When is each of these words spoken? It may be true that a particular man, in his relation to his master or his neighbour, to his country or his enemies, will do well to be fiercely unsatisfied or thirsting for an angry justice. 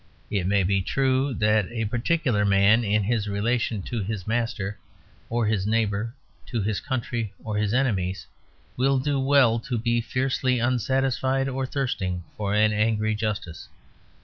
It 0.31 0.47
may 0.47 0.63
be 0.63 0.81
true 0.81 1.31
that 1.35 1.69
a 1.71 1.85
particular 1.85 2.43
man, 2.43 2.83
in 2.83 3.03
his 3.03 3.27
relation 3.27 3.83
to 3.83 4.01
his 4.01 4.25
master 4.25 4.79
or 5.29 5.45
his 5.45 5.67
neighbour, 5.67 6.15
to 6.47 6.59
his 6.59 6.79
country 6.79 7.33
or 7.43 7.55
his 7.57 7.71
enemies, 7.71 8.25
will 8.75 8.97
do 8.97 9.19
well 9.19 9.59
to 9.59 9.77
be 9.77 10.01
fiercely 10.01 10.57
unsatisfied 10.59 11.47
or 11.47 11.67
thirsting 11.67 12.23
for 12.35 12.55
an 12.55 12.73
angry 12.73 13.13
justice. 13.13 13.67